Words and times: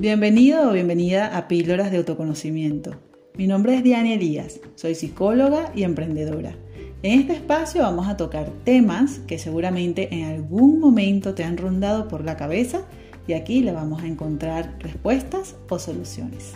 Bienvenido 0.00 0.66
o 0.66 0.72
bienvenida 0.72 1.36
a 1.36 1.46
Píldoras 1.46 1.90
de 1.90 1.98
Autoconocimiento. 1.98 2.92
Mi 3.34 3.46
nombre 3.46 3.74
es 3.74 3.84
Diana 3.84 4.14
Elías, 4.14 4.58
soy 4.74 4.94
psicóloga 4.94 5.72
y 5.74 5.82
emprendedora. 5.82 6.54
En 7.02 7.20
este 7.20 7.34
espacio 7.34 7.82
vamos 7.82 8.08
a 8.08 8.16
tocar 8.16 8.48
temas 8.64 9.18
que 9.26 9.38
seguramente 9.38 10.08
en 10.14 10.24
algún 10.24 10.80
momento 10.80 11.34
te 11.34 11.44
han 11.44 11.58
rondado 11.58 12.08
por 12.08 12.24
la 12.24 12.38
cabeza 12.38 12.86
y 13.26 13.34
aquí 13.34 13.60
le 13.60 13.72
vamos 13.72 14.02
a 14.02 14.06
encontrar 14.06 14.78
respuestas 14.78 15.56
o 15.68 15.78
soluciones. 15.78 16.54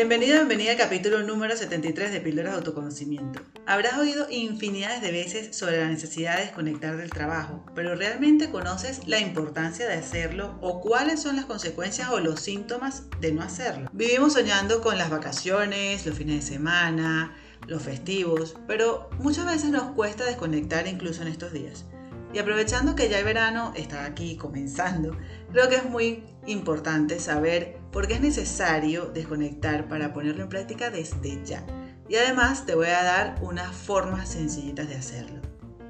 Bienvenido, 0.00 0.36
bienvenida 0.36 0.70
al 0.70 0.78
capítulo 0.78 1.22
número 1.24 1.54
73 1.54 2.10
de 2.10 2.22
Píldoras 2.22 2.52
de 2.52 2.58
Autoconocimiento. 2.60 3.42
Habrás 3.66 3.98
oído 3.98 4.26
infinidades 4.30 5.02
de 5.02 5.12
veces 5.12 5.54
sobre 5.54 5.78
la 5.78 5.88
necesidad 5.88 6.38
de 6.38 6.44
desconectar 6.44 6.96
del 6.96 7.10
trabajo, 7.10 7.66
pero 7.74 7.94
¿realmente 7.94 8.48
conoces 8.48 9.06
la 9.06 9.20
importancia 9.20 9.86
de 9.86 9.96
hacerlo 9.96 10.56
o 10.62 10.80
cuáles 10.80 11.20
son 11.20 11.36
las 11.36 11.44
consecuencias 11.44 12.08
o 12.08 12.18
los 12.18 12.40
síntomas 12.40 13.10
de 13.20 13.32
no 13.32 13.42
hacerlo? 13.42 13.90
Vivimos 13.92 14.32
soñando 14.32 14.80
con 14.80 14.96
las 14.96 15.10
vacaciones, 15.10 16.06
los 16.06 16.16
fines 16.16 16.36
de 16.36 16.54
semana, 16.54 17.36
los 17.66 17.82
festivos, 17.82 18.56
pero 18.66 19.10
muchas 19.18 19.44
veces 19.44 19.68
nos 19.68 19.92
cuesta 19.92 20.24
desconectar 20.24 20.86
incluso 20.86 21.20
en 21.20 21.28
estos 21.28 21.52
días. 21.52 21.84
Y 22.32 22.38
aprovechando 22.38 22.94
que 22.94 23.08
ya 23.08 23.18
el 23.18 23.24
verano 23.24 23.72
está 23.74 24.04
aquí 24.04 24.36
comenzando, 24.36 25.16
creo 25.50 25.68
que 25.68 25.76
es 25.76 25.84
muy 25.84 26.24
importante 26.46 27.18
saber 27.18 27.78
por 27.90 28.06
qué 28.06 28.14
es 28.14 28.20
necesario 28.20 29.06
desconectar 29.06 29.88
para 29.88 30.12
ponerlo 30.12 30.44
en 30.44 30.48
práctica 30.48 30.90
desde 30.90 31.44
ya. 31.44 31.64
Y 32.08 32.16
además 32.16 32.66
te 32.66 32.74
voy 32.74 32.88
a 32.88 33.02
dar 33.02 33.36
unas 33.40 33.74
formas 33.74 34.28
sencillitas 34.28 34.88
de 34.88 34.96
hacerlo. 34.96 35.40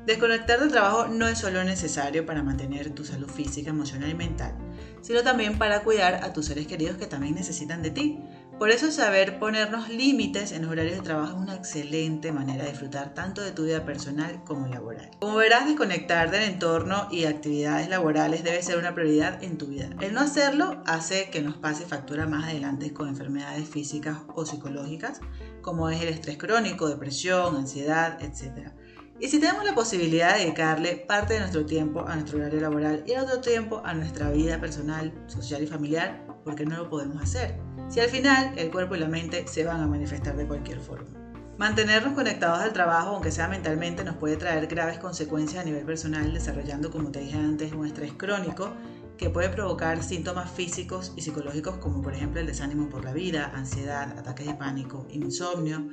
Desconectar 0.07 0.59
del 0.61 0.71
trabajo 0.71 1.09
no 1.09 1.29
es 1.29 1.39
solo 1.39 1.63
necesario 1.63 2.25
para 2.25 2.43
mantener 2.43 2.91
tu 2.91 3.05
salud 3.05 3.29
física, 3.29 3.71
emocional 3.71 4.09
y 4.11 4.15
mental, 4.15 4.55
sino 5.03 5.23
también 5.23 5.59
para 5.59 5.83
cuidar 5.83 6.25
a 6.25 6.33
tus 6.33 6.47
seres 6.47 6.67
queridos 6.67 6.97
que 6.97 7.07
también 7.07 7.35
necesitan 7.35 7.83
de 7.83 7.91
ti. 7.91 8.19
Por 8.61 8.69
eso 8.69 8.93
saber 8.93 9.39
ponernos 9.39 9.89
límites 9.89 10.53
en 10.53 10.61
los 10.61 10.71
horarios 10.71 10.97
de 10.97 11.03
trabajo 11.03 11.35
es 11.35 11.43
una 11.43 11.55
excelente 11.55 12.31
manera 12.31 12.65
de 12.65 12.69
disfrutar 12.69 13.15
tanto 13.15 13.41
de 13.41 13.53
tu 13.53 13.65
vida 13.65 13.87
personal 13.87 14.45
como 14.45 14.67
laboral. 14.67 15.13
Como 15.19 15.37
verás, 15.37 15.65
desconectar 15.65 16.31
del 16.31 16.43
entorno 16.43 17.09
y 17.11 17.25
actividades 17.25 17.89
laborales 17.89 18.45
debe 18.45 18.63
ser 18.63 18.77
una 18.77 18.95
prioridad 18.95 19.43
en 19.43 19.57
tu 19.57 19.69
vida. 19.69 19.89
El 20.03 20.13
no 20.13 20.21
hacerlo 20.21 20.83
hace 20.85 21.31
que 21.31 21.41
nos 21.41 21.57
pase 21.57 21.87
factura 21.87 22.27
más 22.27 22.51
adelante 22.51 22.93
con 22.93 23.09
enfermedades 23.09 23.67
físicas 23.67 24.19
o 24.35 24.45
psicológicas, 24.45 25.23
como 25.63 25.89
es 25.89 26.03
el 26.03 26.09
estrés 26.09 26.37
crónico, 26.37 26.87
depresión, 26.87 27.57
ansiedad, 27.57 28.23
etc. 28.23 28.73
Y 29.19 29.29
si 29.29 29.41
tenemos 29.41 29.65
la 29.65 29.75
posibilidad 29.75 30.35
de 30.35 30.41
dedicarle 30.41 30.97
parte 30.97 31.33
de 31.33 31.41
nuestro 31.41 31.65
tiempo 31.65 32.07
a 32.07 32.15
nuestro 32.15 32.37
horario 32.37 32.61
laboral 32.61 33.05
y 33.07 33.13
otro 33.13 33.41
tiempo 33.41 33.81
a 33.87 33.95
nuestra 33.95 34.31
vida 34.31 34.61
personal, 34.61 35.15
social 35.29 35.63
y 35.63 35.67
familiar, 35.67 36.27
¿por 36.45 36.57
qué 36.57 36.67
no 36.67 36.77
lo 36.77 36.91
podemos 36.91 37.23
hacer? 37.23 37.70
Si 37.91 38.01
al 38.01 38.09
final 38.09 38.53
el 38.57 38.71
cuerpo 38.71 38.95
y 38.95 39.01
la 39.01 39.09
mente 39.09 39.47
se 39.47 39.65
van 39.65 39.81
a 39.81 39.87
manifestar 39.87 40.37
de 40.37 40.47
cualquier 40.47 40.81
forma. 40.81 41.11
Mantenernos 41.59 42.15
conectados 42.15 42.61
al 42.61 42.73
trabajo, 42.73 43.11
aunque 43.11 43.31
sea 43.31 43.47
mentalmente, 43.47 44.03
nos 44.03 44.17
puede 44.17 44.37
traer 44.37 44.67
graves 44.67 44.99
consecuencias 44.99 45.61
a 45.61 45.65
nivel 45.67 45.85
personal, 45.85 46.33
desarrollando, 46.33 46.91
como 46.91 47.11
te 47.11 47.21
dije 47.21 47.37
antes, 47.37 47.73
un 47.75 47.87
estrés 47.87 48.15
crónico 48.15 48.73
que 49.19 49.29
puede 49.29 49.51
provocar 49.51 50.03
síntomas 50.03 50.51
físicos 50.51 51.13
y 51.17 51.21
psicológicos 51.21 51.77
como 51.77 52.01
por 52.01 52.15
ejemplo 52.15 52.41
el 52.41 52.47
desánimo 52.47 52.89
por 52.89 53.05
la 53.05 53.13
vida, 53.13 53.53
ansiedad, 53.55 54.19
ataques 54.19 54.47
de 54.47 54.55
pánico, 54.55 55.07
insomnio, 55.11 55.87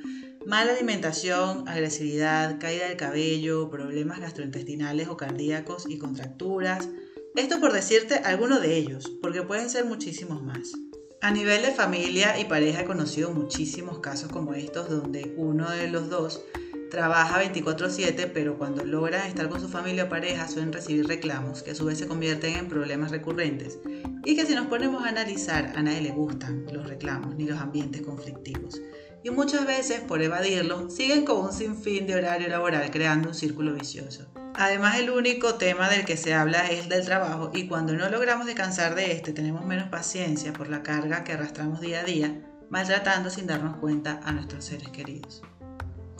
mala 0.46 0.72
alimentación, 0.72 1.68
agresividad, 1.68 2.58
caída 2.58 2.88
del 2.88 2.96
cabello, 2.96 3.68
problemas 3.68 4.20
gastrointestinales 4.20 5.08
o 5.08 5.18
cardíacos 5.18 5.84
y 5.86 5.98
contracturas. 5.98 6.88
Esto 7.36 7.60
por 7.60 7.74
decirte 7.74 8.14
alguno 8.14 8.60
de 8.60 8.74
ellos, 8.74 9.12
porque 9.20 9.42
pueden 9.42 9.68
ser 9.68 9.84
muchísimos 9.84 10.42
más. 10.42 10.72
A 11.20 11.32
nivel 11.32 11.62
de 11.62 11.72
familia 11.72 12.38
y 12.38 12.44
pareja 12.44 12.82
he 12.82 12.84
conocido 12.84 13.32
muchísimos 13.32 13.98
casos 13.98 14.30
como 14.30 14.54
estos 14.54 14.88
donde 14.88 15.34
uno 15.36 15.68
de 15.68 15.88
los 15.88 16.08
dos 16.08 16.44
trabaja 16.92 17.40
24/7, 17.40 18.30
pero 18.32 18.56
cuando 18.56 18.84
logra 18.84 19.26
estar 19.26 19.48
con 19.48 19.60
su 19.60 19.68
familia 19.68 20.04
o 20.04 20.08
pareja 20.08 20.46
suelen 20.46 20.72
recibir 20.72 21.08
reclamos 21.08 21.64
que 21.64 21.72
a 21.72 21.74
su 21.74 21.86
vez 21.86 21.98
se 21.98 22.06
convierten 22.06 22.54
en 22.54 22.68
problemas 22.68 23.10
recurrentes 23.10 23.80
y 24.24 24.36
que 24.36 24.46
si 24.46 24.54
nos 24.54 24.68
ponemos 24.68 25.04
a 25.04 25.08
analizar 25.08 25.72
a 25.74 25.82
nadie 25.82 26.02
le 26.02 26.12
gustan 26.12 26.66
los 26.72 26.88
reclamos 26.88 27.34
ni 27.34 27.46
los 27.46 27.58
ambientes 27.58 28.02
conflictivos. 28.02 28.80
Y 29.24 29.30
muchas 29.30 29.66
veces 29.66 30.00
por 30.02 30.22
evadirlo 30.22 30.88
siguen 30.88 31.24
con 31.24 31.38
un 31.38 31.52
sinfín 31.52 32.06
de 32.06 32.14
horario 32.14 32.46
laboral 32.46 32.92
creando 32.92 33.30
un 33.30 33.34
círculo 33.34 33.74
vicioso. 33.74 34.28
Además, 34.60 34.96
el 34.98 35.10
único 35.10 35.54
tema 35.54 35.88
del 35.88 36.04
que 36.04 36.16
se 36.16 36.34
habla 36.34 36.68
es 36.68 36.80
el 36.80 36.88
del 36.88 37.04
trabajo 37.04 37.52
y 37.54 37.68
cuando 37.68 37.92
no 37.92 38.08
logramos 38.08 38.44
descansar 38.44 38.96
de 38.96 39.12
este, 39.12 39.32
tenemos 39.32 39.64
menos 39.64 39.88
paciencia 39.88 40.52
por 40.52 40.68
la 40.68 40.82
carga 40.82 41.22
que 41.22 41.32
arrastramos 41.32 41.80
día 41.80 42.00
a 42.00 42.04
día, 42.04 42.42
maltratando 42.68 43.30
sin 43.30 43.46
darnos 43.46 43.76
cuenta 43.76 44.18
a 44.24 44.32
nuestros 44.32 44.64
seres 44.64 44.88
queridos. 44.88 45.42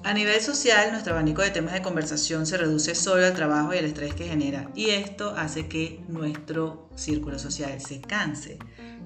A 0.05 0.15
nivel 0.15 0.41
social, 0.41 0.93
nuestro 0.93 1.15
abanico 1.15 1.43
de 1.43 1.51
temas 1.51 1.73
de 1.73 1.83
conversación 1.83 2.47
se 2.47 2.57
reduce 2.57 2.95
solo 2.95 3.27
al 3.27 3.35
trabajo 3.35 3.75
y 3.75 3.79
el 3.79 3.87
estrés 3.87 4.15
que 4.15 4.29
genera, 4.29 4.71
y 4.77 4.91
esto 4.91 5.35
hace 5.37 5.67
que 5.67 6.01
nuestro 6.07 6.91
círculo 6.95 7.41
social 7.41 7.81
se 7.81 8.01
canse. 8.01 8.59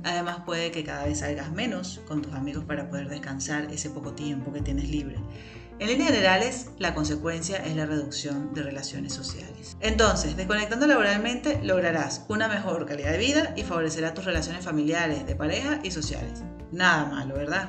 Además 0.05 0.43
puede 0.45 0.71
que 0.73 0.85
cada 0.85 1.07
vez 1.07 1.21
salgas 1.21 1.51
menos 1.51 2.03
con 2.07 2.21
tus 2.21 2.35
amigos 2.35 2.65
para 2.67 2.91
poder 2.91 3.09
descansar 3.09 3.73
ese 3.73 3.89
poco 3.89 4.13
tiempo 4.13 4.53
que 4.53 4.61
tienes 4.61 4.91
libre. 4.91 5.17
En 5.83 5.89
líneas 5.89 6.11
generales, 6.11 6.67
la 6.79 6.95
consecuencia 6.95 7.57
es 7.57 7.75
la 7.75 7.87
reducción 7.87 8.55
de 8.55 8.63
relaciones 8.63 9.13
sociales. 9.15 9.77
Entonces, 9.81 10.37
desconectando 10.37 10.87
laboralmente, 10.87 11.59
lograrás 11.61 12.25
una 12.29 12.47
mejor 12.47 12.87
calidad 12.87 13.11
de 13.11 13.19
vida 13.19 13.53
y 13.57 13.65
favorecerá 13.65 14.15
tus 14.15 14.25
relaciones 14.25 14.65
familiares, 14.65 15.27
de 15.27 15.35
pareja 15.35 15.81
y 15.83 15.91
sociales. 15.91 16.45
Nada 16.71 17.07
malo, 17.07 17.35
¿verdad? 17.35 17.69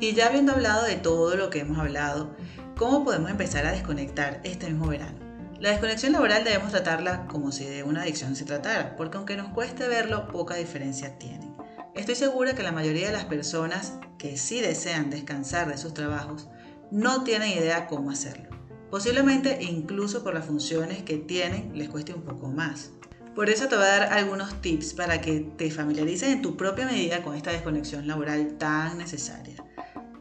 Y 0.00 0.12
ya 0.12 0.26
habiendo 0.26 0.54
hablado 0.54 0.82
de 0.82 0.96
todo 0.96 1.36
lo 1.36 1.50
que 1.50 1.60
hemos 1.60 1.78
hablado, 1.78 2.34
¿cómo 2.76 3.04
podemos 3.04 3.30
empezar 3.30 3.64
a 3.64 3.70
desconectar 3.70 4.40
este 4.42 4.66
mismo 4.66 4.88
verano? 4.88 5.20
La 5.60 5.70
desconexión 5.70 6.10
laboral 6.10 6.42
debemos 6.42 6.72
tratarla 6.72 7.28
como 7.28 7.52
si 7.52 7.64
de 7.64 7.84
una 7.84 8.02
adicción 8.02 8.34
se 8.34 8.44
tratara, 8.44 8.96
porque 8.96 9.18
aunque 9.18 9.36
nos 9.36 9.50
cueste 9.50 9.86
verlo, 9.86 10.26
poca 10.26 10.56
diferencia 10.56 11.16
tiene. 11.16 11.48
Estoy 11.94 12.16
segura 12.16 12.56
que 12.56 12.64
la 12.64 12.72
mayoría 12.72 13.06
de 13.06 13.12
las 13.12 13.26
personas 13.26 13.92
que 14.18 14.36
sí 14.36 14.60
desean 14.60 15.10
descansar 15.10 15.68
de 15.68 15.78
sus 15.78 15.94
trabajos 15.94 16.48
no 16.90 17.24
tienen 17.24 17.50
idea 17.50 17.86
cómo 17.86 18.10
hacerlo. 18.10 18.48
Posiblemente 18.90 19.58
incluso 19.62 20.24
por 20.24 20.34
las 20.34 20.46
funciones 20.46 21.02
que 21.02 21.16
tienen 21.16 21.76
les 21.76 21.88
cueste 21.88 22.12
un 22.12 22.22
poco 22.22 22.48
más. 22.48 22.90
Por 23.34 23.48
eso 23.48 23.68
te 23.68 23.76
voy 23.76 23.84
a 23.84 23.88
dar 23.88 24.12
algunos 24.12 24.60
tips 24.60 24.94
para 24.94 25.20
que 25.20 25.40
te 25.56 25.70
familiarices 25.70 26.30
en 26.30 26.42
tu 26.42 26.56
propia 26.56 26.86
medida 26.86 27.22
con 27.22 27.36
esta 27.36 27.52
desconexión 27.52 28.08
laboral 28.08 28.58
tan 28.58 28.98
necesaria. 28.98 29.64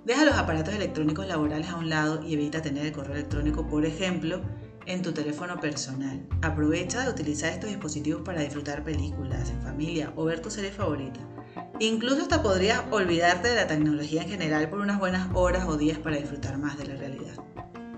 Deja 0.05 0.25
los 0.25 0.35
aparatos 0.35 0.75
electrónicos 0.75 1.27
laborales 1.27 1.69
a 1.69 1.77
un 1.77 1.89
lado 1.89 2.23
y 2.23 2.33
evita 2.33 2.61
tener 2.61 2.85
el 2.85 2.91
correo 2.91 3.15
electrónico, 3.15 3.67
por 3.67 3.85
ejemplo, 3.85 4.41
en 4.85 5.01
tu 5.01 5.11
teléfono 5.11 5.59
personal. 5.59 6.25
Aprovecha 6.41 7.03
de 7.03 7.11
utilizar 7.11 7.51
estos 7.51 7.69
dispositivos 7.69 8.21
para 8.21 8.41
disfrutar 8.41 8.83
películas 8.83 9.49
en 9.49 9.61
familia 9.61 10.13
o 10.15 10.25
ver 10.25 10.41
tu 10.41 10.49
serie 10.49 10.71
favorita. 10.71 11.19
Incluso 11.81 12.23
hasta 12.23 12.43
podrías 12.43 12.83
olvidarte 12.91 13.47
de 13.47 13.55
la 13.55 13.67
tecnología 13.67 14.23
en 14.23 14.29
general 14.29 14.69
por 14.69 14.79
unas 14.79 14.99
buenas 14.99 15.29
horas 15.33 15.65
o 15.65 15.77
días 15.77 15.97
para 15.97 16.17
disfrutar 16.17 16.57
más 16.57 16.77
de 16.77 16.87
la 16.87 16.95
realidad. 16.97 17.37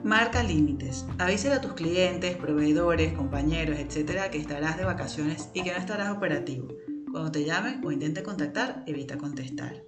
Marca 0.04 0.44
límites. 0.44 1.06
Avísale 1.18 1.56
a 1.56 1.62
tus 1.62 1.74
clientes, 1.74 2.38
proveedores, 2.38 3.14
compañeros, 3.14 3.80
etcétera, 3.80 4.30
que 4.30 4.38
estarás 4.38 4.78
de 4.78 4.86
vacaciones 4.86 5.50
y 5.56 5.64
que 5.64 5.72
no 5.72 5.80
estarás 5.80 6.16
operativo. 6.16 6.68
Cuando 7.12 7.32
te 7.32 7.44
llamen 7.44 7.84
o 7.84 7.92
intente 7.92 8.22
contactar, 8.22 8.84
evita 8.86 9.18
contestar. 9.18 9.84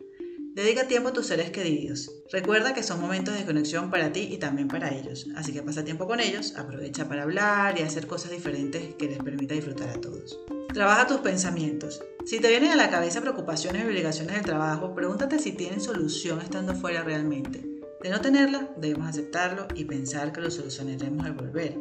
Dedica 0.55 0.87
tiempo 0.87 1.09
a 1.09 1.13
tus 1.13 1.27
seres 1.27 1.51
queridos. 1.51 2.11
Recuerda 2.31 2.73
que 2.73 2.81
son 2.81 2.99
momentos 2.99 3.35
de 3.35 3.45
conexión 3.45 3.91
para 3.91 4.11
ti 4.11 4.27
y 4.31 4.37
también 4.37 4.69
para 4.69 4.91
ellos. 4.91 5.27
Así 5.35 5.53
que 5.53 5.61
pasa 5.61 5.85
tiempo 5.85 6.07
con 6.07 6.19
ellos, 6.19 6.55
aprovecha 6.57 7.07
para 7.07 7.23
hablar 7.23 7.79
y 7.79 7.83
hacer 7.83 8.07
cosas 8.07 8.31
diferentes 8.31 8.95
que 8.95 9.05
les 9.05 9.19
permita 9.19 9.53
disfrutar 9.53 9.89
a 9.89 10.01
todos. 10.01 10.39
Trabaja 10.73 11.05
tus 11.05 11.19
pensamientos. 11.19 12.01
Si 12.25 12.39
te 12.39 12.47
vienen 12.47 12.71
a 12.71 12.75
la 12.75 12.89
cabeza 12.89 13.21
preocupaciones 13.21 13.83
y 13.83 13.85
obligaciones 13.85 14.33
del 14.33 14.45
trabajo, 14.45 14.95
pregúntate 14.95 15.37
si 15.37 15.51
tienen 15.51 15.79
solución 15.79 16.41
estando 16.41 16.73
fuera 16.73 17.03
realmente. 17.03 17.63
De 18.01 18.09
no 18.09 18.21
tenerla, 18.21 18.71
debemos 18.77 19.07
aceptarlo 19.07 19.67
y 19.75 19.85
pensar 19.85 20.33
que 20.33 20.41
lo 20.41 20.49
solucionaremos 20.49 21.27
al 21.27 21.33
volver. 21.33 21.77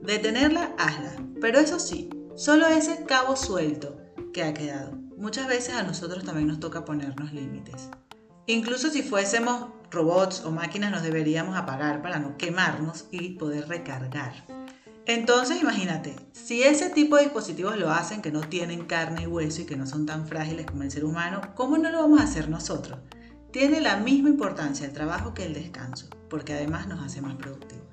De 0.00 0.20
tenerla, 0.20 0.76
hazla. 0.78 1.16
Pero 1.40 1.58
eso 1.58 1.80
sí, 1.80 2.08
solo 2.36 2.68
ese 2.68 3.04
cabo 3.04 3.34
suelto 3.34 3.96
que 4.32 4.44
ha 4.44 4.54
quedado. 4.54 4.92
Muchas 5.16 5.48
veces 5.48 5.74
a 5.74 5.82
nosotros 5.82 6.22
también 6.22 6.46
nos 6.46 6.60
toca 6.60 6.84
ponernos 6.84 7.32
límites. 7.32 7.88
Incluso 8.46 8.90
si 8.90 9.02
fuésemos 9.02 9.70
robots 9.90 10.44
o 10.44 10.52
máquinas 10.52 10.92
nos 10.92 11.02
deberíamos 11.02 11.56
apagar 11.56 12.00
para 12.00 12.20
no 12.20 12.36
quemarnos 12.36 13.06
y 13.10 13.30
poder 13.30 13.66
recargar. 13.66 14.55
Entonces 15.08 15.62
imagínate, 15.62 16.16
si 16.32 16.64
ese 16.64 16.90
tipo 16.90 17.14
de 17.14 17.22
dispositivos 17.22 17.78
lo 17.78 17.92
hacen, 17.92 18.22
que 18.22 18.32
no 18.32 18.40
tienen 18.40 18.86
carne 18.86 19.22
y 19.22 19.26
hueso 19.28 19.62
y 19.62 19.64
que 19.64 19.76
no 19.76 19.86
son 19.86 20.04
tan 20.04 20.26
frágiles 20.26 20.66
como 20.66 20.82
el 20.82 20.90
ser 20.90 21.04
humano, 21.04 21.40
¿cómo 21.54 21.78
no 21.78 21.90
lo 21.90 22.00
vamos 22.00 22.20
a 22.20 22.24
hacer 22.24 22.48
nosotros? 22.48 22.98
Tiene 23.52 23.80
la 23.80 23.98
misma 23.98 24.30
importancia 24.30 24.84
el 24.84 24.92
trabajo 24.92 25.32
que 25.32 25.44
el 25.44 25.54
descanso, 25.54 26.08
porque 26.28 26.54
además 26.54 26.88
nos 26.88 27.00
hace 27.04 27.20
más 27.20 27.36
productivos. 27.36 27.86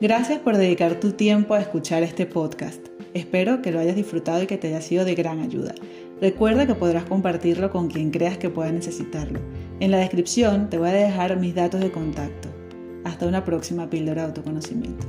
Gracias 0.00 0.40
por 0.40 0.56
dedicar 0.56 0.98
tu 0.98 1.12
tiempo 1.12 1.52
a 1.52 1.60
escuchar 1.60 2.02
este 2.02 2.24
podcast. 2.24 2.86
Espero 3.12 3.60
que 3.60 3.70
lo 3.70 3.80
hayas 3.80 3.96
disfrutado 3.96 4.42
y 4.42 4.46
que 4.46 4.56
te 4.56 4.68
haya 4.68 4.80
sido 4.80 5.04
de 5.04 5.14
gran 5.14 5.40
ayuda. 5.40 5.74
Recuerda 6.22 6.68
que 6.68 6.76
podrás 6.76 7.04
compartirlo 7.04 7.72
con 7.72 7.88
quien 7.88 8.12
creas 8.12 8.38
que 8.38 8.48
pueda 8.48 8.70
necesitarlo. 8.70 9.40
En 9.80 9.90
la 9.90 9.96
descripción 9.96 10.70
te 10.70 10.78
voy 10.78 10.90
a 10.90 10.92
dejar 10.92 11.36
mis 11.36 11.52
datos 11.52 11.80
de 11.80 11.90
contacto. 11.90 12.48
Hasta 13.02 13.26
una 13.26 13.44
próxima 13.44 13.90
píldora 13.90 14.22
de 14.22 14.28
autoconocimiento. 14.28 15.04